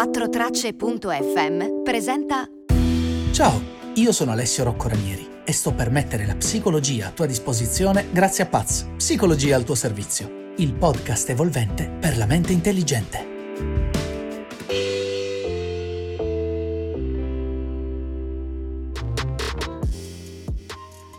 4tracce.fm 0.00 1.82
presenta 1.84 2.48
Ciao, 3.32 3.60
io 3.96 4.12
sono 4.12 4.30
Alessio 4.30 4.64
Rocco 4.64 4.88
Ranieri 4.88 5.28
e 5.44 5.52
sto 5.52 5.74
per 5.74 5.90
mettere 5.90 6.24
la 6.24 6.36
psicologia 6.36 7.08
a 7.08 7.10
tua 7.10 7.26
disposizione 7.26 8.06
grazie 8.10 8.44
a 8.44 8.46
Paz, 8.46 8.88
Psicologia 8.96 9.56
al 9.56 9.64
tuo 9.64 9.74
servizio, 9.74 10.54
il 10.56 10.72
podcast 10.72 11.28
evolvente 11.28 11.90
per 12.00 12.16
la 12.16 12.24
mente 12.24 12.54
intelligente. 12.54 13.28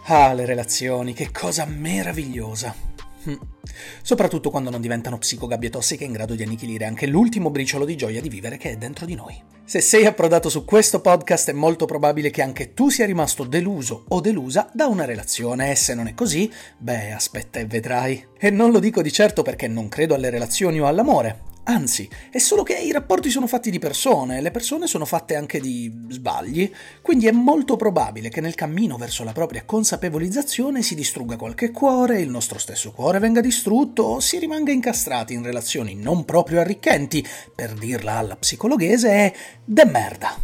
Ah, 0.05 0.33
le 0.33 0.45
relazioni, 0.45 1.13
che 1.13 1.29
cosa 1.31 1.65
meravigliosa. 1.65 2.90
Hm. 3.23 3.35
Soprattutto 4.01 4.49
quando 4.49 4.69
non 4.69 4.81
diventano 4.81 5.17
psicogabbie 5.17 5.69
tossiche 5.69 6.03
in 6.03 6.11
grado 6.11 6.35
di 6.35 6.43
annichilire 6.43 6.85
anche 6.85 7.05
l'ultimo 7.05 7.49
briciolo 7.49 7.85
di 7.85 7.95
gioia 7.95 8.21
di 8.21 8.29
vivere 8.29 8.57
che 8.57 8.71
è 8.71 8.77
dentro 8.77 9.05
di 9.05 9.15
noi. 9.15 9.41
Se 9.63 9.79
sei 9.79 10.05
approdato 10.05 10.49
su 10.49 10.65
questo 10.65 10.99
podcast 10.99 11.49
è 11.49 11.53
molto 11.53 11.85
probabile 11.85 12.29
che 12.29 12.41
anche 12.41 12.73
tu 12.73 12.89
sia 12.89 13.05
rimasto 13.05 13.43
deluso 13.43 14.05
o 14.09 14.19
delusa 14.19 14.69
da 14.73 14.87
una 14.87 15.05
relazione 15.05 15.71
e 15.71 15.75
se 15.75 15.93
non 15.93 16.07
è 16.07 16.13
così, 16.13 16.51
beh, 16.77 17.11
aspetta 17.13 17.59
e 17.59 17.65
vedrai. 17.65 18.25
E 18.37 18.49
non 18.49 18.71
lo 18.71 18.79
dico 18.79 19.01
di 19.01 19.11
certo 19.11 19.43
perché 19.43 19.67
non 19.67 19.87
credo 19.87 20.15
alle 20.15 20.29
relazioni 20.29 20.81
o 20.81 20.87
all'amore, 20.87 21.49
Anzi, 21.63 22.09
è 22.31 22.39
solo 22.39 22.63
che 22.63 22.73
i 22.73 22.91
rapporti 22.91 23.29
sono 23.29 23.45
fatti 23.45 23.69
di 23.69 23.77
persone, 23.77 24.41
le 24.41 24.49
persone 24.49 24.87
sono 24.87 25.05
fatte 25.05 25.35
anche 25.35 25.59
di 25.59 25.91
sbagli, 26.09 26.71
quindi 27.01 27.27
è 27.27 27.31
molto 27.31 27.75
probabile 27.75 28.29
che 28.29 28.41
nel 28.41 28.55
cammino 28.55 28.97
verso 28.97 29.23
la 29.23 29.31
propria 29.31 29.63
consapevolizzazione 29.63 30.81
si 30.81 30.95
distrugga 30.95 31.37
qualche 31.37 31.69
cuore, 31.69 32.19
il 32.19 32.29
nostro 32.29 32.57
stesso 32.57 32.91
cuore 32.91 33.19
venga 33.19 33.41
distrutto 33.41 34.03
o 34.03 34.19
si 34.19 34.39
rimanga 34.39 34.71
incastrati 34.71 35.33
in 35.33 35.43
relazioni 35.43 35.93
non 35.93 36.25
proprio 36.25 36.61
arricchenti, 36.61 37.25
per 37.53 37.73
dirla 37.73 38.13
alla 38.13 38.35
psicologhese 38.35 39.09
è 39.09 39.33
de 39.63 39.85
merda. 39.85 40.35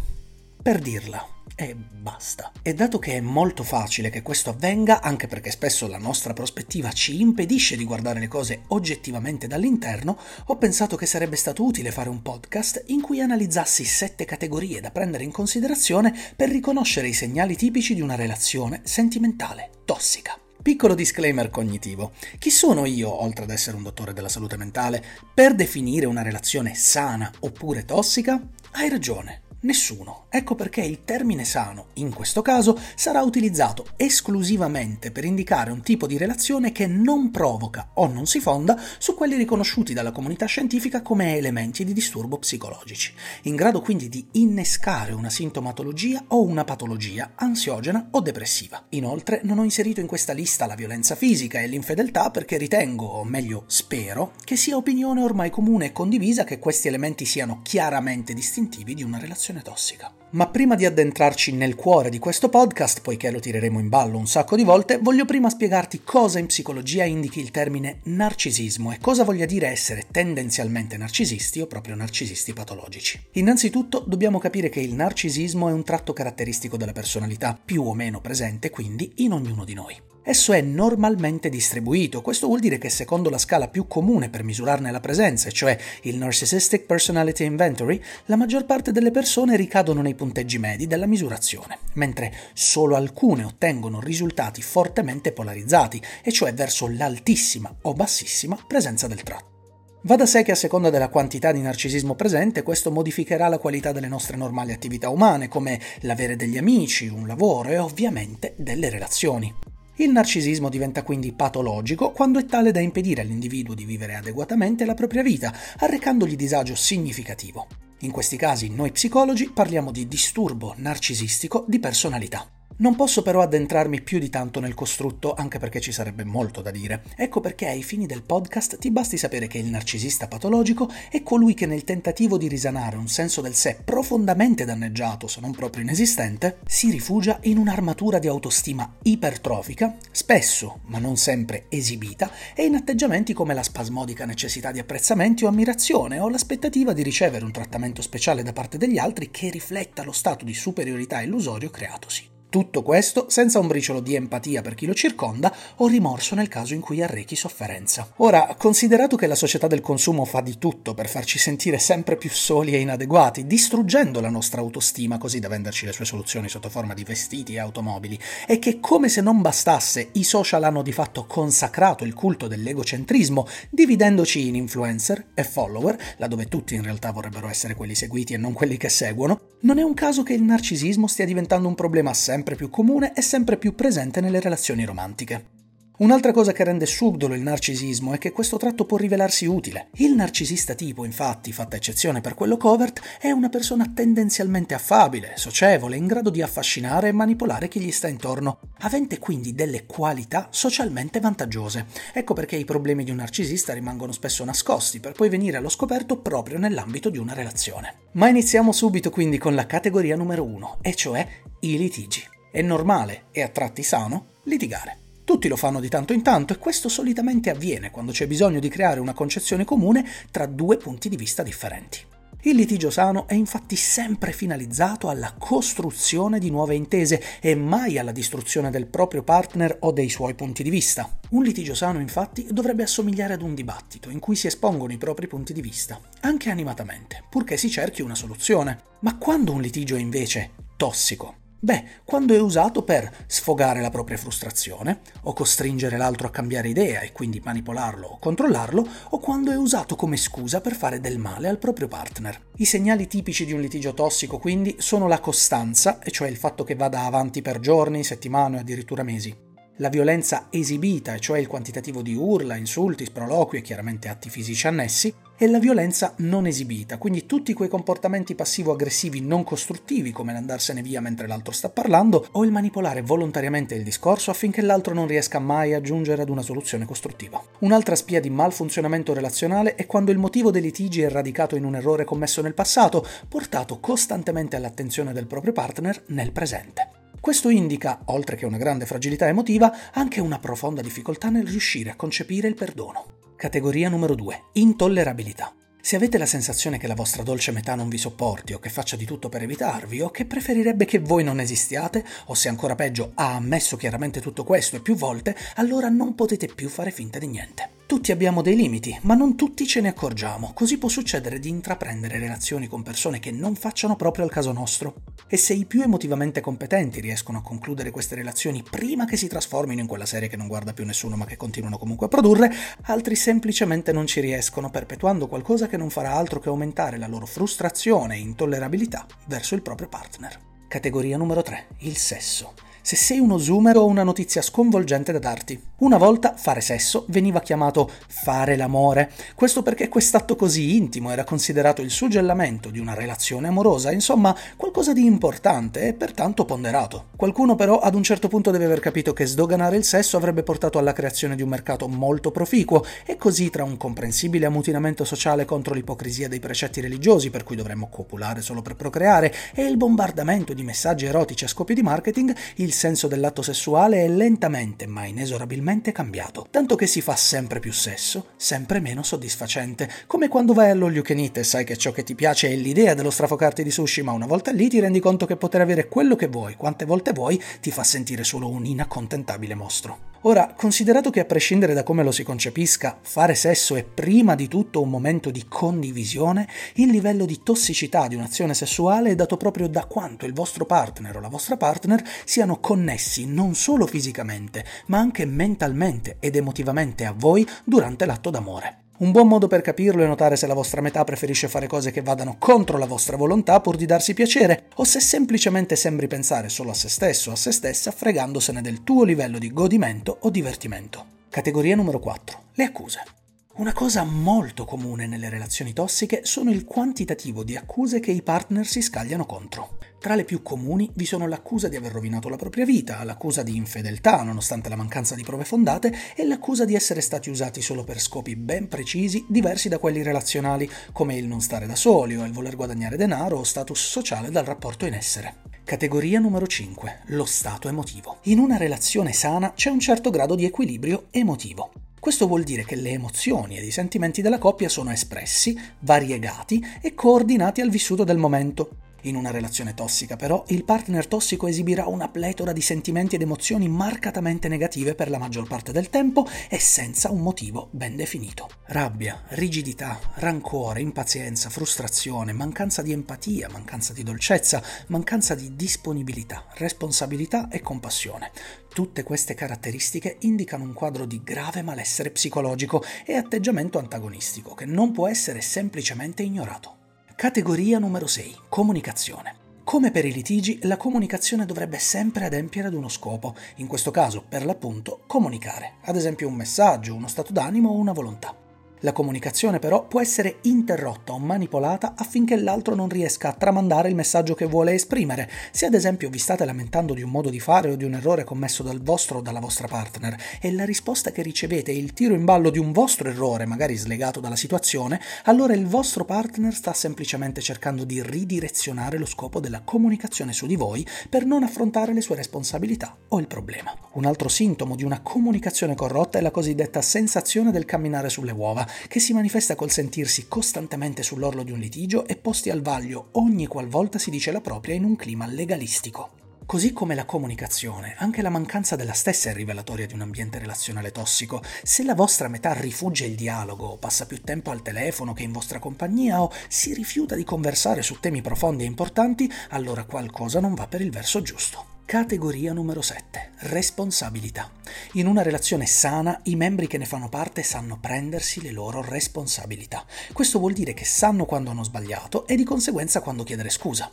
Per 0.62 0.78
dirla 0.78 1.37
e 1.60 1.74
basta. 1.74 2.52
E 2.62 2.72
dato 2.72 3.00
che 3.00 3.14
è 3.14 3.20
molto 3.20 3.64
facile 3.64 4.10
che 4.10 4.22
questo 4.22 4.50
avvenga, 4.50 5.00
anche 5.02 5.26
perché 5.26 5.50
spesso 5.50 5.88
la 5.88 5.98
nostra 5.98 6.32
prospettiva 6.32 6.92
ci 6.92 7.20
impedisce 7.20 7.76
di 7.76 7.84
guardare 7.84 8.20
le 8.20 8.28
cose 8.28 8.62
oggettivamente 8.68 9.48
dall'interno, 9.48 10.16
ho 10.46 10.56
pensato 10.56 10.94
che 10.94 11.06
sarebbe 11.06 11.34
stato 11.34 11.64
utile 11.64 11.90
fare 11.90 12.10
un 12.10 12.22
podcast 12.22 12.84
in 12.86 13.00
cui 13.00 13.20
analizzassi 13.20 13.84
sette 13.84 14.24
categorie 14.24 14.80
da 14.80 14.92
prendere 14.92 15.24
in 15.24 15.32
considerazione 15.32 16.16
per 16.36 16.48
riconoscere 16.48 17.08
i 17.08 17.12
segnali 17.12 17.56
tipici 17.56 17.92
di 17.92 18.02
una 18.02 18.14
relazione 18.14 18.82
sentimentale 18.84 19.70
tossica. 19.84 20.38
Piccolo 20.62 20.94
disclaimer 20.94 21.50
cognitivo. 21.50 22.12
Chi 22.38 22.50
sono 22.50 22.84
io, 22.84 23.20
oltre 23.20 23.44
ad 23.44 23.50
essere 23.50 23.76
un 23.76 23.82
dottore 23.82 24.12
della 24.12 24.28
salute 24.28 24.56
mentale, 24.56 25.04
per 25.34 25.56
definire 25.56 26.06
una 26.06 26.22
relazione 26.22 26.76
sana 26.76 27.32
oppure 27.40 27.84
tossica? 27.84 28.40
Hai 28.72 28.88
ragione, 28.88 29.42
Nessuno. 29.60 30.26
Ecco 30.28 30.54
perché 30.54 30.82
il 30.82 31.02
termine 31.02 31.44
sano, 31.44 31.86
in 31.94 32.14
questo 32.14 32.42
caso, 32.42 32.78
sarà 32.94 33.22
utilizzato 33.22 33.88
esclusivamente 33.96 35.10
per 35.10 35.24
indicare 35.24 35.72
un 35.72 35.82
tipo 35.82 36.06
di 36.06 36.16
relazione 36.16 36.70
che 36.70 36.86
non 36.86 37.32
provoca 37.32 37.90
o 37.94 38.06
non 38.06 38.26
si 38.26 38.38
fonda 38.38 38.80
su 38.98 39.16
quelli 39.16 39.34
riconosciuti 39.34 39.94
dalla 39.94 40.12
comunità 40.12 40.46
scientifica 40.46 41.02
come 41.02 41.36
elementi 41.36 41.84
di 41.84 41.92
disturbo 41.92 42.38
psicologici, 42.38 43.12
in 43.42 43.56
grado 43.56 43.80
quindi 43.80 44.08
di 44.08 44.24
innescare 44.32 45.10
una 45.10 45.30
sintomatologia 45.30 46.26
o 46.28 46.42
una 46.42 46.62
patologia 46.62 47.32
ansiogena 47.34 48.10
o 48.12 48.20
depressiva. 48.20 48.84
Inoltre 48.90 49.40
non 49.42 49.58
ho 49.58 49.64
inserito 49.64 49.98
in 49.98 50.06
questa 50.06 50.34
lista 50.34 50.66
la 50.66 50.76
violenza 50.76 51.16
fisica 51.16 51.58
e 51.58 51.66
l'infedeltà 51.66 52.30
perché 52.30 52.58
ritengo, 52.58 53.06
o 53.06 53.24
meglio 53.24 53.64
spero, 53.66 54.34
che 54.44 54.54
sia 54.54 54.76
opinione 54.76 55.20
ormai 55.20 55.50
comune 55.50 55.86
e 55.86 55.92
condivisa 55.92 56.44
che 56.44 56.60
questi 56.60 56.86
elementi 56.86 57.24
siano 57.24 57.58
chiaramente 57.64 58.34
distintivi 58.34 58.94
di 58.94 59.02
una 59.02 59.18
relazione 59.18 59.46
relazione 59.48 59.62
tossica. 59.62 60.17
Ma 60.30 60.46
prima 60.46 60.74
di 60.74 60.84
addentrarci 60.84 61.52
nel 61.52 61.74
cuore 61.74 62.10
di 62.10 62.18
questo 62.18 62.50
podcast, 62.50 63.00
poiché 63.00 63.30
lo 63.30 63.40
tireremo 63.40 63.78
in 63.78 63.88
ballo 63.88 64.18
un 64.18 64.26
sacco 64.26 64.56
di 64.56 64.62
volte, 64.62 64.98
voglio 64.98 65.24
prima 65.24 65.48
spiegarti 65.48 66.02
cosa 66.04 66.38
in 66.38 66.44
psicologia 66.44 67.04
indichi 67.04 67.40
il 67.40 67.50
termine 67.50 68.00
narcisismo 68.04 68.92
e 68.92 68.98
cosa 69.00 69.24
voglia 69.24 69.46
dire 69.46 69.68
essere 69.68 70.04
tendenzialmente 70.10 70.98
narcisisti 70.98 71.62
o 71.62 71.66
proprio 71.66 71.94
narcisisti 71.94 72.52
patologici. 72.52 73.18
Innanzitutto 73.32 74.04
dobbiamo 74.06 74.38
capire 74.38 74.68
che 74.68 74.80
il 74.80 74.92
narcisismo 74.92 75.70
è 75.70 75.72
un 75.72 75.82
tratto 75.82 76.12
caratteristico 76.12 76.76
della 76.76 76.92
personalità, 76.92 77.58
più 77.64 77.84
o 77.84 77.94
meno 77.94 78.20
presente 78.20 78.68
quindi 78.68 79.10
in 79.16 79.32
ognuno 79.32 79.64
di 79.64 79.72
noi. 79.72 79.96
Esso 80.28 80.52
è 80.52 80.60
normalmente 80.60 81.48
distribuito, 81.48 82.20
questo 82.20 82.48
vuol 82.48 82.60
dire 82.60 82.76
che 82.76 82.90
secondo 82.90 83.30
la 83.30 83.38
scala 83.38 83.68
più 83.68 83.86
comune 83.86 84.28
per 84.28 84.44
misurarne 84.44 84.90
la 84.90 85.00
presenza, 85.00 85.50
cioè 85.50 85.78
il 86.02 86.18
Narcissistic 86.18 86.84
Personality 86.84 87.46
Inventory, 87.46 87.98
la 88.26 88.36
maggior 88.36 88.66
parte 88.66 88.92
delle 88.92 89.10
persone 89.10 89.56
ricadono 89.56 90.02
nei 90.02 90.14
punteggi 90.18 90.58
medi 90.58 90.88
della 90.88 91.06
misurazione, 91.06 91.78
mentre 91.94 92.34
solo 92.52 92.96
alcune 92.96 93.44
ottengono 93.44 94.00
risultati 94.00 94.60
fortemente 94.60 95.32
polarizzati, 95.32 96.02
e 96.22 96.32
cioè 96.32 96.52
verso 96.52 96.88
l'altissima 96.88 97.72
o 97.82 97.94
bassissima 97.94 98.58
presenza 98.66 99.06
del 99.06 99.22
tratto. 99.22 99.56
Va 100.02 100.16
da 100.16 100.26
sé 100.26 100.42
che 100.42 100.52
a 100.52 100.56
seconda 100.56 100.90
della 100.90 101.08
quantità 101.08 101.52
di 101.52 101.60
narcisismo 101.60 102.14
presente, 102.14 102.62
questo 102.62 102.90
modificherà 102.90 103.48
la 103.48 103.58
qualità 103.58 103.92
delle 103.92 104.08
nostre 104.08 104.36
normali 104.36 104.72
attività 104.72 105.08
umane, 105.08 105.48
come 105.48 105.80
l'avere 106.00 106.36
degli 106.36 106.58
amici, 106.58 107.08
un 107.08 107.26
lavoro 107.26 107.70
e 107.70 107.78
ovviamente 107.78 108.54
delle 108.56 108.90
relazioni. 108.90 109.52
Il 109.96 110.10
narcisismo 110.10 110.68
diventa 110.68 111.02
quindi 111.02 111.32
patologico 111.32 112.12
quando 112.12 112.38
è 112.38 112.44
tale 112.44 112.70
da 112.70 112.80
impedire 112.80 113.22
all'individuo 113.22 113.74
di 113.74 113.84
vivere 113.84 114.14
adeguatamente 114.14 114.84
la 114.84 114.94
propria 114.94 115.22
vita, 115.22 115.52
arrecandogli 115.78 116.36
disagio 116.36 116.76
significativo. 116.76 117.87
In 118.00 118.12
questi 118.12 118.36
casi 118.36 118.68
noi 118.68 118.92
psicologi 118.92 119.50
parliamo 119.50 119.90
di 119.90 120.06
disturbo 120.06 120.74
narcisistico 120.76 121.64
di 121.66 121.80
personalità. 121.80 122.57
Non 122.80 122.94
posso 122.94 123.22
però 123.22 123.42
addentrarmi 123.42 124.02
più 124.02 124.20
di 124.20 124.30
tanto 124.30 124.60
nel 124.60 124.74
costrutto, 124.74 125.34
anche 125.34 125.58
perché 125.58 125.80
ci 125.80 125.90
sarebbe 125.90 126.22
molto 126.22 126.62
da 126.62 126.70
dire. 126.70 127.02
Ecco 127.16 127.40
perché 127.40 127.66
ai 127.66 127.82
fini 127.82 128.06
del 128.06 128.22
podcast 128.22 128.78
ti 128.78 128.92
basti 128.92 129.16
sapere 129.16 129.48
che 129.48 129.58
il 129.58 129.66
narcisista 129.66 130.28
patologico 130.28 130.88
è 131.10 131.24
colui 131.24 131.54
che 131.54 131.66
nel 131.66 131.82
tentativo 131.82 132.38
di 132.38 132.46
risanare 132.46 132.96
un 132.96 133.08
senso 133.08 133.40
del 133.40 133.54
sé 133.54 133.80
profondamente 133.84 134.64
danneggiato, 134.64 135.26
se 135.26 135.40
non 135.40 135.50
proprio 135.50 135.82
inesistente, 135.82 136.58
si 136.66 136.88
rifugia 136.92 137.40
in 137.42 137.58
un'armatura 137.58 138.20
di 138.20 138.28
autostima 138.28 138.88
ipertrofica, 139.02 139.96
spesso, 140.12 140.82
ma 140.84 140.98
non 140.98 141.16
sempre, 141.16 141.64
esibita, 141.70 142.30
e 142.54 142.64
in 142.64 142.76
atteggiamenti 142.76 143.32
come 143.32 143.54
la 143.54 143.64
spasmodica 143.64 144.24
necessità 144.24 144.70
di 144.70 144.78
apprezzamenti 144.78 145.44
o 145.44 145.48
ammirazione, 145.48 146.20
o 146.20 146.28
l'aspettativa 146.28 146.92
di 146.92 147.02
ricevere 147.02 147.44
un 147.44 147.50
trattamento 147.50 148.02
speciale 148.02 148.44
da 148.44 148.52
parte 148.52 148.78
degli 148.78 148.98
altri 148.98 149.32
che 149.32 149.50
rifletta 149.50 150.04
lo 150.04 150.12
stato 150.12 150.44
di 150.44 150.54
superiorità 150.54 151.20
illusorio 151.20 151.70
creatosi. 151.70 152.36
Tutto 152.50 152.82
questo 152.82 153.26
senza 153.28 153.58
un 153.58 153.66
briciolo 153.66 154.00
di 154.00 154.14
empatia 154.14 154.62
per 154.62 154.74
chi 154.74 154.86
lo 154.86 154.94
circonda 154.94 155.54
o 155.76 155.86
rimorso 155.86 156.34
nel 156.34 156.48
caso 156.48 156.72
in 156.72 156.80
cui 156.80 157.02
arrechi 157.02 157.36
sofferenza. 157.36 158.10
Ora, 158.16 158.54
considerato 158.56 159.16
che 159.16 159.26
la 159.26 159.34
società 159.34 159.66
del 159.66 159.82
consumo 159.82 160.24
fa 160.24 160.40
di 160.40 160.56
tutto 160.56 160.94
per 160.94 161.10
farci 161.10 161.38
sentire 161.38 161.78
sempre 161.78 162.16
più 162.16 162.30
soli 162.30 162.72
e 162.72 162.80
inadeguati, 162.80 163.46
distruggendo 163.46 164.22
la 164.22 164.30
nostra 164.30 164.62
autostima 164.62 165.18
così 165.18 165.40
da 165.40 165.48
venderci 165.48 165.84
le 165.84 165.92
sue 165.92 166.06
soluzioni 166.06 166.48
sotto 166.48 166.70
forma 166.70 166.94
di 166.94 167.04
vestiti 167.04 167.52
e 167.52 167.58
automobili, 167.58 168.18
e 168.46 168.58
che 168.58 168.80
come 168.80 169.10
se 169.10 169.20
non 169.20 169.42
bastasse 169.42 170.08
i 170.12 170.24
social 170.24 170.64
hanno 170.64 170.80
di 170.80 170.92
fatto 170.92 171.26
consacrato 171.26 172.04
il 172.04 172.14
culto 172.14 172.48
dell'egocentrismo, 172.48 173.46
dividendoci 173.68 174.46
in 174.46 174.54
influencer 174.54 175.32
e 175.34 175.44
follower, 175.44 176.14
laddove 176.16 176.48
tutti 176.48 176.74
in 176.74 176.82
realtà 176.82 177.10
vorrebbero 177.10 177.48
essere 177.48 177.74
quelli 177.74 177.94
seguiti 177.94 178.32
e 178.32 178.38
non 178.38 178.54
quelli 178.54 178.78
che 178.78 178.88
seguono, 178.88 179.38
non 179.60 179.78
è 179.78 179.82
un 179.82 179.92
caso 179.92 180.22
che 180.22 180.32
il 180.32 180.42
narcisismo 180.42 181.06
stia 181.06 181.26
diventando 181.26 181.68
un 181.68 181.74
problema 181.74 182.14
sempre 182.14 182.36
sempre 182.38 182.54
più 182.54 182.70
comune 182.70 183.14
e 183.14 183.20
sempre 183.20 183.56
più 183.56 183.74
presente 183.74 184.20
nelle 184.20 184.38
relazioni 184.38 184.84
romantiche. 184.84 185.56
Un'altra 185.98 186.30
cosa 186.30 186.52
che 186.52 186.62
rende 186.62 186.86
subdolo 186.86 187.34
il 187.34 187.40
narcisismo 187.40 188.12
è 188.12 188.18
che 188.18 188.30
questo 188.30 188.56
tratto 188.56 188.84
può 188.84 188.96
rivelarsi 188.96 189.46
utile. 189.46 189.88
Il 189.94 190.14
narcisista 190.14 190.74
tipo, 190.74 191.04
infatti, 191.04 191.50
fatta 191.50 191.74
eccezione 191.74 192.20
per 192.20 192.34
quello 192.34 192.56
covert, 192.56 193.00
è 193.20 193.32
una 193.32 193.48
persona 193.48 193.90
tendenzialmente 193.92 194.74
affabile, 194.74 195.32
socievole, 195.34 195.96
in 195.96 196.06
grado 196.06 196.30
di 196.30 196.40
affascinare 196.40 197.08
e 197.08 197.12
manipolare 197.12 197.66
chi 197.66 197.80
gli 197.80 197.90
sta 197.90 198.06
intorno, 198.06 198.60
avente 198.82 199.18
quindi 199.18 199.54
delle 199.54 199.86
qualità 199.86 200.46
socialmente 200.52 201.18
vantaggiose. 201.18 201.86
Ecco 202.12 202.32
perché 202.32 202.54
i 202.54 202.64
problemi 202.64 203.02
di 203.02 203.10
un 203.10 203.16
narcisista 203.16 203.72
rimangono 203.72 204.12
spesso 204.12 204.44
nascosti, 204.44 205.00
per 205.00 205.14
poi 205.14 205.28
venire 205.28 205.56
allo 205.56 205.68
scoperto 205.68 206.18
proprio 206.18 206.58
nell'ambito 206.58 207.10
di 207.10 207.18
una 207.18 207.34
relazione. 207.34 207.94
Ma 208.12 208.28
iniziamo 208.28 208.70
subito 208.70 209.10
quindi 209.10 209.38
con 209.38 209.56
la 209.56 209.66
categoria 209.66 210.14
numero 210.14 210.44
uno, 210.44 210.78
e 210.80 210.94
cioè 210.94 211.26
i 211.60 211.78
litigi. 211.78 212.22
È 212.50 212.62
normale 212.62 213.26
e 213.30 213.42
a 213.42 213.48
tratti 213.48 213.82
sano 213.82 214.34
litigare. 214.44 214.98
Tutti 215.24 215.48
lo 215.48 215.56
fanno 215.56 215.80
di 215.80 215.88
tanto 215.88 216.12
in 216.12 216.22
tanto 216.22 216.54
e 216.54 216.58
questo 216.58 216.88
solitamente 216.88 217.50
avviene 217.50 217.90
quando 217.90 218.12
c'è 218.12 218.26
bisogno 218.26 218.60
di 218.60 218.68
creare 218.68 219.00
una 219.00 219.12
concezione 219.12 219.64
comune 219.64 220.06
tra 220.30 220.46
due 220.46 220.78
punti 220.78 221.08
di 221.08 221.16
vista 221.16 221.42
differenti. 221.42 221.98
Il 222.42 222.54
litigio 222.54 222.88
sano 222.88 223.26
è 223.26 223.34
infatti 223.34 223.74
sempre 223.74 224.32
finalizzato 224.32 225.08
alla 225.08 225.34
costruzione 225.36 226.38
di 226.38 226.50
nuove 226.50 226.76
intese 226.76 227.20
e 227.40 227.56
mai 227.56 227.98
alla 227.98 228.12
distruzione 228.12 228.70
del 228.70 228.86
proprio 228.86 229.24
partner 229.24 229.76
o 229.80 229.90
dei 229.90 230.08
suoi 230.08 230.34
punti 230.34 230.62
di 230.62 230.70
vista. 230.70 231.18
Un 231.30 231.42
litigio 231.42 231.74
sano 231.74 231.98
infatti 231.98 232.46
dovrebbe 232.50 232.84
assomigliare 232.84 233.34
ad 233.34 233.42
un 233.42 233.54
dibattito 233.54 234.08
in 234.08 234.20
cui 234.20 234.36
si 234.36 234.46
espongono 234.46 234.92
i 234.92 234.98
propri 234.98 235.26
punti 235.26 235.52
di 235.52 235.60
vista, 235.60 236.00
anche 236.20 236.48
animatamente, 236.48 237.24
purché 237.28 237.56
si 237.56 237.68
cerchi 237.68 238.02
una 238.02 238.14
soluzione. 238.14 238.82
Ma 239.00 239.18
quando 239.18 239.52
un 239.52 239.60
litigio 239.60 239.96
è 239.96 240.00
invece 240.00 240.52
tossico, 240.76 241.47
Beh, 241.60 241.84
quando 242.04 242.34
è 242.34 242.40
usato 242.40 242.84
per 242.84 243.10
sfogare 243.26 243.80
la 243.80 243.90
propria 243.90 244.16
frustrazione, 244.16 245.00
o 245.22 245.32
costringere 245.32 245.96
l'altro 245.96 246.28
a 246.28 246.30
cambiare 246.30 246.68
idea 246.68 247.00
e 247.00 247.10
quindi 247.10 247.40
manipolarlo 247.42 248.06
o 248.06 248.18
controllarlo, 248.20 248.86
o 249.10 249.18
quando 249.18 249.50
è 249.50 249.56
usato 249.56 249.96
come 249.96 250.16
scusa 250.16 250.60
per 250.60 250.76
fare 250.76 251.00
del 251.00 251.18
male 251.18 251.48
al 251.48 251.58
proprio 251.58 251.88
partner. 251.88 252.40
I 252.58 252.64
segnali 252.64 253.08
tipici 253.08 253.44
di 253.44 253.52
un 253.52 253.60
litigio 253.60 253.92
tossico 253.92 254.38
quindi 254.38 254.76
sono 254.78 255.08
la 255.08 255.18
costanza, 255.18 255.98
e 255.98 256.12
cioè 256.12 256.28
il 256.28 256.36
fatto 256.36 256.62
che 256.62 256.76
vada 256.76 257.02
avanti 257.02 257.42
per 257.42 257.58
giorni, 257.58 258.04
settimane 258.04 258.58
o 258.58 258.60
addirittura 258.60 259.02
mesi, 259.02 259.47
la 259.78 259.88
violenza 259.88 260.46
esibita, 260.50 261.18
cioè 261.18 261.38
il 261.38 261.46
quantitativo 261.46 262.02
di 262.02 262.14
urla, 262.14 262.56
insulti, 262.56 263.04
sproloqui 263.04 263.58
e 263.58 263.62
chiaramente 263.62 264.08
atti 264.08 264.30
fisici 264.30 264.66
annessi, 264.66 265.12
e 265.40 265.46
la 265.46 265.60
violenza 265.60 266.14
non 266.18 266.46
esibita, 266.46 266.98
quindi 266.98 267.24
tutti 267.24 267.52
quei 267.52 267.68
comportamenti 267.68 268.34
passivo-aggressivi 268.34 269.20
non 269.20 269.44
costruttivi 269.44 270.10
come 270.10 270.32
l'andarsene 270.32 270.82
via 270.82 271.00
mentre 271.00 271.28
l'altro 271.28 271.52
sta 271.52 271.68
parlando 271.68 272.26
o 272.32 272.44
il 272.44 272.50
manipolare 272.50 273.02
volontariamente 273.02 273.76
il 273.76 273.84
discorso 273.84 274.32
affinché 274.32 274.62
l'altro 274.62 274.94
non 274.94 275.06
riesca 275.06 275.38
mai 275.38 275.74
a 275.74 275.80
giungere 275.80 276.22
ad 276.22 276.28
una 276.28 276.42
soluzione 276.42 276.84
costruttiva. 276.86 277.40
Un'altra 277.60 277.94
spia 277.94 278.20
di 278.20 278.30
malfunzionamento 278.30 279.14
relazionale 279.14 279.76
è 279.76 279.86
quando 279.86 280.10
il 280.10 280.18
motivo 280.18 280.50
dei 280.50 280.62
litigi 280.62 281.02
è 281.02 281.08
radicato 281.08 281.54
in 281.54 281.64
un 281.64 281.76
errore 281.76 282.04
commesso 282.04 282.42
nel 282.42 282.54
passato, 282.54 283.06
portato 283.28 283.78
costantemente 283.78 284.56
all'attenzione 284.56 285.12
del 285.12 285.28
proprio 285.28 285.52
partner 285.52 286.02
nel 286.08 286.32
presente. 286.32 286.97
Questo 287.28 287.50
indica, 287.50 288.00
oltre 288.06 288.36
che 288.36 288.46
una 288.46 288.56
grande 288.56 288.86
fragilità 288.86 289.28
emotiva, 289.28 289.92
anche 289.92 290.18
una 290.18 290.38
profonda 290.38 290.80
difficoltà 290.80 291.28
nel 291.28 291.46
riuscire 291.46 291.90
a 291.90 291.94
concepire 291.94 292.48
il 292.48 292.54
perdono. 292.54 293.04
Categoria 293.36 293.90
numero 293.90 294.14
2. 294.14 294.44
Intollerabilità. 294.54 295.54
Se 295.78 295.94
avete 295.94 296.16
la 296.16 296.24
sensazione 296.24 296.78
che 296.78 296.86
la 296.86 296.94
vostra 296.94 297.22
dolce 297.22 297.52
metà 297.52 297.74
non 297.74 297.90
vi 297.90 297.98
sopporti 297.98 298.54
o 298.54 298.58
che 298.58 298.70
faccia 298.70 298.96
di 298.96 299.04
tutto 299.04 299.28
per 299.28 299.42
evitarvi 299.42 300.00
o 300.00 300.08
che 300.08 300.24
preferirebbe 300.24 300.86
che 300.86 301.00
voi 301.00 301.22
non 301.22 301.38
esistiate 301.38 302.02
o 302.28 302.34
se 302.34 302.48
ancora 302.48 302.74
peggio 302.74 303.12
ha 303.16 303.34
ammesso 303.34 303.76
chiaramente 303.76 304.22
tutto 304.22 304.42
questo 304.42 304.76
e 304.76 304.80
più 304.80 304.94
volte, 304.94 305.36
allora 305.56 305.90
non 305.90 306.14
potete 306.14 306.46
più 306.46 306.70
fare 306.70 306.90
finta 306.90 307.18
di 307.18 307.26
niente. 307.26 307.77
Tutti 307.88 308.12
abbiamo 308.12 308.42
dei 308.42 308.54
limiti, 308.54 308.94
ma 309.04 309.14
non 309.14 309.34
tutti 309.34 309.66
ce 309.66 309.80
ne 309.80 309.88
accorgiamo, 309.88 310.52
così 310.52 310.76
può 310.76 310.90
succedere 310.90 311.38
di 311.38 311.48
intraprendere 311.48 312.18
relazioni 312.18 312.66
con 312.66 312.82
persone 312.82 313.18
che 313.18 313.30
non 313.30 313.54
facciano 313.54 313.96
proprio 313.96 314.24
al 314.24 314.30
caso 314.30 314.52
nostro. 314.52 314.96
E 315.26 315.38
se 315.38 315.54
i 315.54 315.64
più 315.64 315.80
emotivamente 315.80 316.42
competenti 316.42 317.00
riescono 317.00 317.38
a 317.38 317.42
concludere 317.42 317.90
queste 317.90 318.14
relazioni 318.14 318.62
prima 318.62 319.06
che 319.06 319.16
si 319.16 319.26
trasformino 319.26 319.80
in 319.80 319.86
quella 319.86 320.04
serie 320.04 320.28
che 320.28 320.36
non 320.36 320.48
guarda 320.48 320.74
più 320.74 320.84
nessuno 320.84 321.16
ma 321.16 321.24
che 321.24 321.38
continuano 321.38 321.78
comunque 321.78 322.04
a 322.04 322.10
produrre, 322.10 322.52
altri 322.82 323.14
semplicemente 323.14 323.90
non 323.90 324.06
ci 324.06 324.20
riescono, 324.20 324.68
perpetuando 324.68 325.26
qualcosa 325.26 325.66
che 325.66 325.78
non 325.78 325.88
farà 325.88 326.12
altro 326.12 326.40
che 326.40 326.50
aumentare 326.50 326.98
la 326.98 327.08
loro 327.08 327.24
frustrazione 327.24 328.16
e 328.16 328.20
intollerabilità 328.20 329.06
verso 329.28 329.54
il 329.54 329.62
proprio 329.62 329.88
partner. 329.88 330.38
Categoria 330.68 331.16
numero 331.16 331.40
3. 331.40 331.68
Il 331.78 331.96
sesso 331.96 332.52
se 332.88 332.96
sei 332.96 333.18
uno 333.18 333.36
zoomer 333.36 333.76
ho 333.76 333.84
una 333.84 334.02
notizia 334.02 334.40
sconvolgente 334.40 335.12
da 335.12 335.18
darti. 335.18 335.62
Una 335.80 335.98
volta 335.98 336.32
fare 336.34 336.62
sesso 336.62 337.04
veniva 337.08 337.40
chiamato 337.40 337.90
fare 338.08 338.56
l'amore, 338.56 339.10
questo 339.34 339.62
perché 339.62 339.88
quest'atto 339.88 340.36
così 340.36 340.74
intimo 340.74 341.10
era 341.10 341.22
considerato 341.22 341.82
il 341.82 341.90
suggellamento 341.90 342.70
di 342.70 342.78
una 342.78 342.94
relazione 342.94 343.48
amorosa, 343.48 343.92
insomma 343.92 344.34
qualcosa 344.56 344.94
di 344.94 345.04
importante 345.04 345.88
e 345.88 345.92
pertanto 345.92 346.46
ponderato. 346.46 347.08
Qualcuno 347.14 347.56
però 347.56 347.78
ad 347.78 347.94
un 347.94 348.02
certo 348.02 348.26
punto 348.26 348.50
deve 348.50 348.64
aver 348.64 348.80
capito 348.80 349.12
che 349.12 349.26
sdoganare 349.26 349.76
il 349.76 349.84
sesso 349.84 350.16
avrebbe 350.16 350.42
portato 350.42 350.78
alla 350.78 350.94
creazione 350.94 351.36
di 351.36 351.42
un 351.42 351.50
mercato 351.50 351.88
molto 351.88 352.30
proficuo 352.30 352.82
e 353.04 353.18
così 353.18 353.50
tra 353.50 353.64
un 353.64 353.76
comprensibile 353.76 354.46
ammutinamento 354.46 355.04
sociale 355.04 355.44
contro 355.44 355.74
l'ipocrisia 355.74 356.26
dei 356.26 356.40
precetti 356.40 356.80
religiosi 356.80 357.28
per 357.28 357.44
cui 357.44 357.54
dovremmo 357.54 357.90
copulare 357.90 358.40
solo 358.40 358.62
per 358.62 358.76
procreare 358.76 359.30
e 359.52 359.66
il 359.66 359.76
bombardamento 359.76 360.54
di 360.54 360.62
messaggi 360.62 361.04
erotici 361.04 361.44
a 361.44 361.48
scopi 361.48 361.74
di 361.74 361.82
marketing, 361.82 362.34
il 362.54 362.76
senso 362.78 363.08
dell'atto 363.08 363.42
sessuale 363.42 364.04
è 364.04 364.08
lentamente 364.08 364.86
ma 364.86 365.04
inesorabilmente 365.04 365.90
cambiato, 365.90 366.46
tanto 366.48 366.76
che 366.76 366.86
si 366.86 367.00
fa 367.00 367.16
sempre 367.16 367.58
più 367.58 367.72
sesso, 367.72 368.28
sempre 368.36 368.78
meno 368.78 369.02
soddisfacente, 369.02 369.90
come 370.06 370.28
quando 370.28 370.54
vai 370.54 370.70
can 371.02 371.18
eat 371.18 371.38
e 371.38 371.42
sai 371.42 371.64
che 371.64 371.76
ciò 371.76 371.90
che 371.90 372.04
ti 372.04 372.14
piace 372.14 372.48
è 372.48 372.54
l'idea 372.54 372.94
dello 372.94 373.10
strafocarti 373.10 373.64
di 373.64 373.70
sushi, 373.72 374.02
ma 374.02 374.12
una 374.12 374.26
volta 374.26 374.52
lì 374.52 374.68
ti 374.68 374.78
rendi 374.78 375.00
conto 375.00 375.26
che 375.26 375.36
poter 375.36 375.60
avere 375.60 375.88
quello 375.88 376.14
che 376.14 376.28
vuoi, 376.28 376.54
quante 376.54 376.84
volte 376.84 377.12
vuoi, 377.12 377.42
ti 377.60 377.72
fa 377.72 377.82
sentire 377.82 378.22
solo 378.22 378.48
un 378.48 378.64
inaccontentabile 378.64 379.54
mostro. 379.56 380.07
Ora, 380.22 380.52
considerato 380.56 381.10
che 381.10 381.20
a 381.20 381.24
prescindere 381.24 381.74
da 381.74 381.84
come 381.84 382.02
lo 382.02 382.10
si 382.10 382.24
concepisca, 382.24 382.98
fare 383.00 383.36
sesso 383.36 383.76
è 383.76 383.84
prima 383.84 384.34
di 384.34 384.48
tutto 384.48 384.82
un 384.82 384.90
momento 384.90 385.30
di 385.30 385.44
condivisione, 385.48 386.48
il 386.74 386.90
livello 386.90 387.24
di 387.24 387.40
tossicità 387.44 388.08
di 388.08 388.16
un'azione 388.16 388.52
sessuale 388.52 389.10
è 389.10 389.14
dato 389.14 389.36
proprio 389.36 389.68
da 389.68 389.84
quanto 389.84 390.26
il 390.26 390.32
vostro 390.32 390.66
partner 390.66 391.16
o 391.16 391.20
la 391.20 391.28
vostra 391.28 391.56
partner 391.56 392.02
siano 392.24 392.58
connessi 392.58 393.26
non 393.26 393.54
solo 393.54 393.86
fisicamente, 393.86 394.64
ma 394.86 394.98
anche 394.98 395.24
mentalmente 395.24 396.16
ed 396.18 396.34
emotivamente 396.34 397.04
a 397.04 397.14
voi 397.16 397.46
durante 397.62 398.04
l'atto 398.04 398.30
d'amore. 398.30 398.87
Un 399.00 399.12
buon 399.12 399.28
modo 399.28 399.46
per 399.46 399.60
capirlo 399.60 400.02
è 400.02 400.08
notare 400.08 400.34
se 400.34 400.48
la 400.48 400.54
vostra 400.54 400.80
metà 400.80 401.04
preferisce 401.04 401.46
fare 401.46 401.68
cose 401.68 401.92
che 401.92 402.02
vadano 402.02 402.34
contro 402.36 402.78
la 402.78 402.86
vostra 402.86 403.16
volontà 403.16 403.60
pur 403.60 403.76
di 403.76 403.86
darsi 403.86 404.12
piacere, 404.12 404.64
o 404.74 404.84
se 404.84 404.98
semplicemente 404.98 405.76
sembri 405.76 406.08
pensare 406.08 406.48
solo 406.48 406.70
a 406.70 406.74
se 406.74 406.88
stesso 406.88 407.30
o 407.30 407.34
a 407.34 407.36
se 407.36 407.52
stessa 407.52 407.92
fregandosene 407.92 408.60
del 408.60 408.82
tuo 408.82 409.04
livello 409.04 409.38
di 409.38 409.52
godimento 409.52 410.16
o 410.22 410.30
divertimento. 410.30 411.04
Categoria 411.28 411.76
numero 411.76 412.00
4. 412.00 412.38
Le 412.54 412.64
accuse. 412.64 413.17
Una 413.58 413.72
cosa 413.72 414.04
molto 414.04 414.64
comune 414.64 415.08
nelle 415.08 415.28
relazioni 415.28 415.72
tossiche 415.72 416.20
sono 416.22 416.52
il 416.52 416.64
quantitativo 416.64 417.42
di 417.42 417.56
accuse 417.56 417.98
che 417.98 418.12
i 418.12 418.22
partner 418.22 418.64
si 418.64 418.80
scagliano 418.80 419.26
contro. 419.26 419.78
Tra 419.98 420.14
le 420.14 420.22
più 420.22 420.42
comuni 420.42 420.88
vi 420.94 421.04
sono 421.04 421.26
l'accusa 421.26 421.66
di 421.66 421.74
aver 421.74 421.90
rovinato 421.90 422.28
la 422.28 422.36
propria 422.36 422.64
vita, 422.64 423.02
l'accusa 423.02 423.42
di 423.42 423.56
infedeltà 423.56 424.22
nonostante 424.22 424.68
la 424.68 424.76
mancanza 424.76 425.16
di 425.16 425.24
prove 425.24 425.44
fondate 425.44 425.92
e 426.14 426.24
l'accusa 426.24 426.64
di 426.64 426.76
essere 426.76 427.00
stati 427.00 427.30
usati 427.30 427.60
solo 427.60 427.82
per 427.82 427.98
scopi 427.98 428.36
ben 428.36 428.68
precisi, 428.68 429.26
diversi 429.28 429.68
da 429.68 429.78
quelli 429.78 430.04
relazionali, 430.04 430.70
come 430.92 431.16
il 431.16 431.26
non 431.26 431.40
stare 431.40 431.66
da 431.66 431.74
soli 431.74 432.14
o 432.16 432.24
il 432.24 432.32
voler 432.32 432.54
guadagnare 432.54 432.96
denaro 432.96 433.38
o 433.38 433.42
status 433.42 433.88
sociale 433.88 434.30
dal 434.30 434.44
rapporto 434.44 434.86
in 434.86 434.94
essere. 434.94 435.34
Categoria 435.64 436.20
numero 436.20 436.46
5. 436.46 437.00
Lo 437.06 437.24
stato 437.24 437.66
emotivo. 437.66 438.18
In 438.22 438.38
una 438.38 438.56
relazione 438.56 439.12
sana 439.12 439.52
c'è 439.54 439.70
un 439.70 439.80
certo 439.80 440.10
grado 440.10 440.36
di 440.36 440.44
equilibrio 440.44 441.08
emotivo. 441.10 441.72
Questo 442.00 442.26
vuol 442.26 442.44
dire 442.44 442.64
che 442.64 442.76
le 442.76 442.90
emozioni 442.90 443.58
ed 443.58 443.64
i 443.64 443.70
sentimenti 443.70 444.22
della 444.22 444.38
coppia 444.38 444.68
sono 444.68 444.90
espressi, 444.90 445.58
variegati 445.80 446.64
e 446.80 446.94
coordinati 446.94 447.60
al 447.60 447.70
vissuto 447.70 448.04
del 448.04 448.18
momento. 448.18 448.87
In 449.02 449.14
una 449.14 449.30
relazione 449.30 449.74
tossica, 449.74 450.16
però, 450.16 450.42
il 450.48 450.64
partner 450.64 451.06
tossico 451.06 451.46
esibirà 451.46 451.86
una 451.86 452.08
pletora 452.08 452.52
di 452.52 452.60
sentimenti 452.60 453.14
ed 453.14 453.22
emozioni 453.22 453.68
marcatamente 453.68 454.48
negative 454.48 454.96
per 454.96 455.08
la 455.08 455.18
maggior 455.18 455.46
parte 455.46 455.70
del 455.70 455.88
tempo 455.88 456.26
e 456.48 456.58
senza 456.58 457.10
un 457.10 457.20
motivo 457.20 457.68
ben 457.70 457.94
definito. 457.94 458.48
Rabbia, 458.66 459.22
rigidità, 459.28 460.00
rancore, 460.14 460.80
impazienza, 460.80 461.48
frustrazione, 461.48 462.32
mancanza 462.32 462.82
di 462.82 462.90
empatia, 462.90 463.48
mancanza 463.50 463.92
di 463.92 464.02
dolcezza, 464.02 464.60
mancanza 464.88 465.36
di 465.36 465.54
disponibilità, 465.54 466.46
responsabilità 466.54 467.48
e 467.48 467.60
compassione. 467.60 468.32
Tutte 468.68 469.04
queste 469.04 469.34
caratteristiche 469.34 470.16
indicano 470.20 470.64
un 470.64 470.72
quadro 470.72 471.06
di 471.06 471.22
grave 471.22 471.62
malessere 471.62 472.10
psicologico 472.10 472.82
e 473.06 473.14
atteggiamento 473.14 473.78
antagonistico 473.78 474.54
che 474.54 474.66
non 474.66 474.90
può 474.90 475.06
essere 475.06 475.40
semplicemente 475.40 476.24
ignorato. 476.24 476.77
Categoria 477.18 477.80
numero 477.80 478.06
6. 478.06 478.42
Comunicazione. 478.48 479.34
Come 479.64 479.90
per 479.90 480.04
i 480.04 480.12
litigi, 480.12 480.60
la 480.62 480.76
comunicazione 480.76 481.46
dovrebbe 481.46 481.80
sempre 481.80 482.26
adempiere 482.26 482.68
ad 482.68 482.74
uno 482.74 482.88
scopo, 482.88 483.34
in 483.56 483.66
questo 483.66 483.90
caso, 483.90 484.22
per 484.22 484.44
l'appunto, 484.44 485.00
comunicare, 485.08 485.78
ad 485.86 485.96
esempio 485.96 486.28
un 486.28 486.34
messaggio, 486.34 486.94
uno 486.94 487.08
stato 487.08 487.32
d'animo 487.32 487.70
o 487.70 487.74
una 487.74 487.90
volontà. 487.90 488.47
La 488.80 488.92
comunicazione 488.92 489.58
però 489.58 489.86
può 489.86 490.00
essere 490.00 490.38
interrotta 490.42 491.12
o 491.12 491.18
manipolata 491.18 491.94
affinché 491.96 492.36
l'altro 492.36 492.76
non 492.76 492.88
riesca 492.88 493.30
a 493.30 493.32
tramandare 493.32 493.88
il 493.88 493.96
messaggio 493.96 494.34
che 494.34 494.46
vuole 494.46 494.72
esprimere. 494.72 495.28
Se 495.50 495.66
ad 495.66 495.74
esempio 495.74 496.10
vi 496.10 496.18
state 496.18 496.44
lamentando 496.44 496.94
di 496.94 497.02
un 497.02 497.10
modo 497.10 497.28
di 497.28 497.40
fare 497.40 497.70
o 497.70 497.76
di 497.76 497.84
un 497.84 497.94
errore 497.94 498.22
commesso 498.22 498.62
dal 498.62 498.80
vostro 498.80 499.18
o 499.18 499.20
dalla 499.20 499.40
vostra 499.40 499.66
partner 499.66 500.16
e 500.40 500.52
la 500.52 500.64
risposta 500.64 501.10
che 501.10 501.22
ricevete 501.22 501.72
è 501.72 501.74
il 501.74 501.92
tiro 501.92 502.14
in 502.14 502.24
ballo 502.24 502.50
di 502.50 502.58
un 502.58 502.70
vostro 502.70 503.08
errore, 503.08 503.46
magari 503.46 503.76
slegato 503.76 504.20
dalla 504.20 504.36
situazione, 504.36 505.00
allora 505.24 505.54
il 505.54 505.66
vostro 505.66 506.04
partner 506.04 506.54
sta 506.54 506.72
semplicemente 506.72 507.40
cercando 507.40 507.82
di 507.82 508.00
ridirezionare 508.00 508.98
lo 508.98 509.06
scopo 509.06 509.40
della 509.40 509.62
comunicazione 509.62 510.32
su 510.32 510.46
di 510.46 510.56
voi 510.56 510.86
per 511.08 511.24
non 511.24 511.42
affrontare 511.42 511.92
le 511.92 512.00
sue 512.00 512.14
responsabilità 512.14 512.96
o 513.08 513.18
il 513.18 513.26
problema. 513.26 513.74
Un 513.94 514.04
altro 514.04 514.28
sintomo 514.28 514.76
di 514.76 514.84
una 514.84 515.00
comunicazione 515.00 515.74
corrotta 515.74 516.18
è 516.18 516.20
la 516.20 516.30
cosiddetta 516.30 516.80
sensazione 516.80 517.50
del 517.50 517.64
camminare 517.64 518.08
sulle 518.08 518.30
uova 518.30 518.66
che 518.88 519.00
si 519.00 519.12
manifesta 519.12 519.54
col 519.54 519.70
sentirsi 519.70 520.28
costantemente 520.28 521.02
sull'orlo 521.02 521.42
di 521.42 521.52
un 521.52 521.58
litigio 521.58 522.06
e 522.06 522.16
posti 522.16 522.50
al 522.50 522.62
vaglio 522.62 523.08
ogni 523.12 523.46
qualvolta 523.46 523.98
si 523.98 524.10
dice 524.10 524.32
la 524.32 524.40
propria 524.40 524.74
in 524.74 524.84
un 524.84 524.96
clima 524.96 525.26
legalistico. 525.26 526.18
Così 526.48 526.72
come 526.72 526.94
la 526.94 527.04
comunicazione, 527.04 527.94
anche 527.98 528.22
la 528.22 528.30
mancanza 528.30 528.74
della 528.74 528.94
stessa 528.94 529.28
è 529.28 529.34
rivelatoria 529.34 529.86
di 529.86 529.92
un 529.92 530.00
ambiente 530.00 530.38
relazionale 530.38 530.92
tossico. 530.92 531.42
Se 531.62 531.84
la 531.84 531.94
vostra 531.94 532.28
metà 532.28 532.54
rifugge 532.54 533.04
il 533.04 533.16
dialogo, 533.16 533.76
passa 533.76 534.06
più 534.06 534.22
tempo 534.22 534.50
al 534.50 534.62
telefono 534.62 535.12
che 535.12 535.24
in 535.24 535.32
vostra 535.32 535.58
compagnia, 535.58 536.22
o 536.22 536.32
si 536.48 536.72
rifiuta 536.72 537.14
di 537.14 537.24
conversare 537.24 537.82
su 537.82 538.00
temi 538.00 538.22
profondi 538.22 538.64
e 538.64 538.66
importanti, 538.66 539.30
allora 539.50 539.84
qualcosa 539.84 540.40
non 540.40 540.54
va 540.54 540.66
per 540.66 540.80
il 540.80 540.90
verso 540.90 541.20
giusto. 541.20 541.77
Categoria 541.88 542.52
numero 542.52 542.82
7. 542.82 543.30
Responsabilità. 543.48 544.50
In 544.92 545.06
una 545.06 545.22
relazione 545.22 545.64
sana 545.64 546.20
i 546.24 546.36
membri 546.36 546.66
che 546.66 546.76
ne 546.76 546.84
fanno 546.84 547.08
parte 547.08 547.42
sanno 547.42 547.78
prendersi 547.80 548.42
le 548.42 548.50
loro 548.50 548.82
responsabilità. 548.82 549.86
Questo 550.12 550.38
vuol 550.38 550.52
dire 550.52 550.74
che 550.74 550.84
sanno 550.84 551.24
quando 551.24 551.48
hanno 551.48 551.64
sbagliato 551.64 552.26
e 552.26 552.36
di 552.36 552.44
conseguenza 552.44 553.00
quando 553.00 553.24
chiedere 553.24 553.48
scusa. 553.48 553.90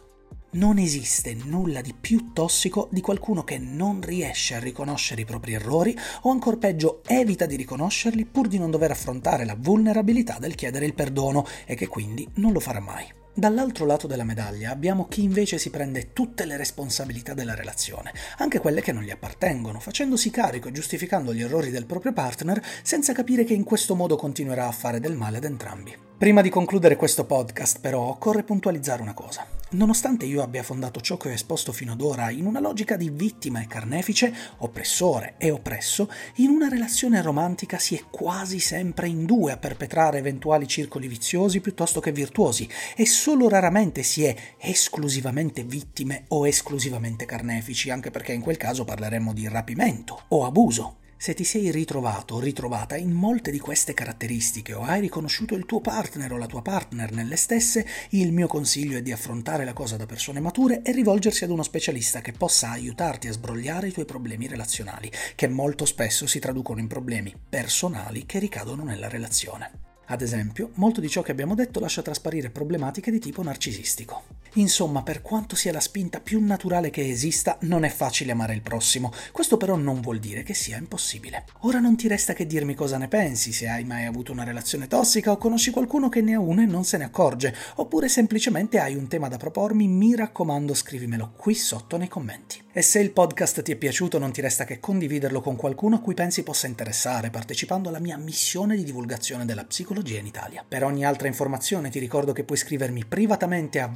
Non 0.55 0.77
esiste 0.77 1.33
nulla 1.35 1.79
di 1.79 1.93
più 1.93 2.33
tossico 2.33 2.89
di 2.91 2.99
qualcuno 2.99 3.45
che 3.45 3.59
non 3.59 4.01
riesce 4.01 4.55
a 4.55 4.59
riconoscere 4.59 5.21
i 5.21 5.25
propri 5.25 5.53
errori 5.53 5.97
o 6.23 6.31
ancora 6.31 6.57
peggio 6.57 7.01
evita 7.05 7.45
di 7.45 7.55
riconoscerli 7.55 8.25
pur 8.25 8.49
di 8.49 8.57
non 8.57 8.71
dover 8.71 8.91
affrontare 8.91 9.45
la 9.45 9.55
vulnerabilità 9.57 10.35
del 10.37 10.55
chiedere 10.55 10.85
il 10.85 10.95
perdono 10.95 11.45
e 11.63 11.75
che 11.75 11.87
quindi 11.87 12.27
non 12.33 12.51
lo 12.51 12.59
farà 12.59 12.81
mai. 12.81 13.23
Dall'altro 13.37 13.85
lato 13.85 14.07
della 14.07 14.23
medaglia 14.23 14.71
abbiamo 14.71 15.07
chi 15.09 15.21
invece 15.21 15.57
si 15.57 15.69
prende 15.69 16.13
tutte 16.13 16.45
le 16.45 16.55
responsabilità 16.55 17.33
della 17.33 17.53
relazione, 17.53 18.13
anche 18.37 18.59
quelle 18.59 18.79
che 18.79 18.93
non 18.93 19.03
gli 19.03 19.09
appartengono, 19.09 19.81
facendosi 19.81 20.29
carico 20.29 20.69
e 20.69 20.71
giustificando 20.71 21.33
gli 21.33 21.41
errori 21.41 21.69
del 21.69 21.85
proprio 21.85 22.13
partner 22.13 22.63
senza 22.81 23.11
capire 23.11 23.43
che 23.43 23.53
in 23.53 23.65
questo 23.65 23.93
modo 23.93 24.15
continuerà 24.15 24.67
a 24.67 24.71
fare 24.71 25.01
del 25.01 25.17
male 25.17 25.35
ad 25.35 25.43
entrambi. 25.43 25.93
Prima 26.17 26.39
di 26.39 26.49
concludere 26.49 26.95
questo 26.95 27.25
podcast, 27.25 27.81
però, 27.81 28.03
occorre 28.03 28.43
puntualizzare 28.43 29.01
una 29.01 29.13
cosa. 29.13 29.54
Nonostante 29.67 30.25
io 30.25 30.43
abbia 30.43 30.61
fondato 30.61 31.01
ciò 31.01 31.17
che 31.17 31.29
ho 31.29 31.31
esposto 31.31 31.71
fino 31.71 31.93
ad 31.93 32.01
ora 32.01 32.29
in 32.29 32.45
una 32.45 32.59
logica 32.59 32.95
di 32.95 33.09
vittima 33.09 33.61
e 33.61 33.67
carnefice, 33.67 34.33
oppressore 34.57 35.35
e 35.37 35.49
oppresso, 35.49 36.09
in 36.35 36.49
una 36.49 36.69
relazione 36.69 37.19
romantica 37.21 37.79
si 37.79 37.95
è 37.95 38.03
quasi 38.11 38.59
sempre 38.59 39.07
in 39.07 39.25
due 39.25 39.51
a 39.51 39.57
perpetrare 39.57 40.19
eventuali 40.19 40.67
circoli 40.67 41.07
viziosi 41.07 41.61
piuttosto 41.61 41.99
che 41.99 42.11
virtuosi 42.11 42.69
e 42.95 43.07
solo 43.07 43.49
raramente 43.49 44.03
si 44.03 44.23
è 44.23 44.35
esclusivamente 44.59 45.63
vittime 45.63 46.25
o 46.27 46.47
esclusivamente 46.47 47.25
carnefici, 47.25 47.89
anche 47.89 48.11
perché 48.11 48.33
in 48.33 48.41
quel 48.41 48.57
caso 48.57 48.85
parleremmo 48.85 49.33
di 49.33 49.47
rapimento 49.47 50.25
o 50.29 50.45
abuso. 50.45 50.97
Se 51.17 51.33
ti 51.33 51.45
sei 51.45 51.71
ritrovato 51.71 52.35
o 52.35 52.39
ritrovata 52.39 52.97
in 52.97 53.11
molte 53.11 53.49
di 53.49 53.57
queste 53.57 53.93
caratteristiche 53.93 54.73
o 54.73 54.83
hai 54.83 54.99
riconosciuto 54.99 55.55
il 55.55 55.65
tuo 55.65 55.79
partner 55.79 56.33
o 56.33 56.37
la 56.37 56.45
tua 56.45 56.61
partner 56.61 57.11
nelle 57.13 57.37
stesse, 57.37 57.85
il 58.09 58.31
mio 58.31 58.47
consiglio 58.47 58.97
è 58.97 59.01
di 59.01 59.11
affrontare 59.11 59.63
la 59.63 59.73
cosa 59.73 59.95
da 59.95 60.05
persone 60.05 60.39
mature 60.39 60.81
e 60.83 60.91
rivolgersi 60.91 61.43
ad 61.43 61.49
uno 61.49 61.63
specialista 61.63 62.21
che 62.21 62.33
possa 62.33 62.69
aiutarti 62.69 63.27
a 63.29 63.31
sbrogliare 63.31 63.87
i 63.87 63.91
tuoi 63.91 64.05
problemi 64.05 64.47
relazionali, 64.47 65.09
che 65.35 65.47
molto 65.47 65.85
spesso 65.85 66.27
si 66.27 66.39
traducono 66.39 66.81
in 66.81 66.87
problemi 66.87 67.33
personali 67.49 68.25
che 68.25 68.37
ricadono 68.37 68.83
nella 68.83 69.07
relazione. 69.07 69.71
Ad 70.07 70.21
esempio, 70.21 70.71
molto 70.75 70.99
di 70.99 71.09
ciò 71.09 71.23
che 71.23 71.31
abbiamo 71.31 71.55
detto 71.55 71.79
lascia 71.79 72.03
trasparire 72.03 72.51
problematiche 72.51 73.09
di 73.09 73.19
tipo 73.19 73.41
narcisistico. 73.41 74.34
Insomma, 74.57 75.03
per 75.03 75.21
quanto 75.21 75.55
sia 75.55 75.73
la 75.73 75.81
spinta 75.81 76.21
più 76.21 76.39
naturale 76.43 76.89
che 76.89 77.09
esista, 77.09 77.57
non 77.61 77.83
è 77.83 77.89
facile 77.89 78.31
amare 78.31 78.53
il 78.53 78.61
prossimo. 78.61 79.11
Questo 79.33 79.57
però 79.57 79.75
non 79.75 79.99
vuol 79.99 80.19
dire 80.19 80.43
che 80.43 80.53
sia 80.53 80.77
impossibile. 80.77 81.43
Ora 81.61 81.79
non 81.79 81.97
ti 81.97 82.07
resta 82.07 82.31
che 82.31 82.47
dirmi 82.47 82.73
cosa 82.73 82.97
ne 82.97 83.09
pensi, 83.09 83.51
se 83.51 83.67
hai 83.67 83.83
mai 83.83 84.05
avuto 84.05 84.31
una 84.31 84.45
relazione 84.45 84.87
tossica 84.87 85.31
o 85.31 85.37
conosci 85.37 85.71
qualcuno 85.71 86.07
che 86.07 86.21
ne 86.21 86.35
ha 86.35 86.39
una 86.39 86.63
e 86.63 86.67
non 86.67 86.85
se 86.85 86.97
ne 86.97 87.03
accorge, 87.03 87.53
oppure 87.75 88.07
semplicemente 88.07 88.79
hai 88.79 88.95
un 88.95 89.09
tema 89.09 89.27
da 89.27 89.35
propormi, 89.35 89.87
mi 89.89 90.15
raccomando 90.15 90.73
scrivimelo 90.73 91.33
qui 91.35 91.53
sotto 91.53 91.97
nei 91.97 92.07
commenti. 92.07 92.63
E 92.77 92.81
se 92.81 92.99
il 92.99 93.11
podcast 93.11 93.61
ti 93.61 93.71
è 93.71 93.77
piaciuto 93.77 94.19
non 94.19 94.33
ti 94.33 94.41
resta 94.41 94.65
che 94.65 94.81
condividerlo 94.81 95.39
con 95.39 95.55
qualcuno 95.55 95.95
a 95.95 95.99
cui 95.99 96.13
pensi 96.13 96.43
possa 96.43 96.67
interessare, 96.67 97.29
partecipando 97.29 97.87
alla 97.87 98.01
mia 98.01 98.17
missione 98.17 98.75
di 98.75 98.83
divulgazione 98.83 99.45
della 99.45 99.63
psicologia 99.63 100.19
in 100.19 100.25
Italia. 100.25 100.65
Per 100.67 100.83
ogni 100.83 101.05
altra 101.05 101.29
informazione 101.29 101.89
ti 101.89 101.99
ricordo 101.99 102.33
che 102.33 102.43
puoi 102.43 102.57
scrivermi 102.57 103.05
privatamente 103.05 103.79
a 103.79 103.87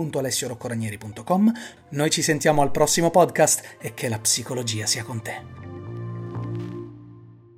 www.alessioroccoranieri.com. 0.00 1.52
Noi 1.90 2.10
ci 2.10 2.22
sentiamo 2.22 2.62
al 2.62 2.70
prossimo 2.70 3.10
podcast 3.10 3.76
e 3.80 3.92
che 3.94 4.08
la 4.08 4.18
psicologia 4.18 4.86
sia 4.86 5.04
con 5.04 5.22
te. 5.22 5.79